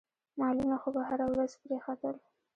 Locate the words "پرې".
1.61-1.77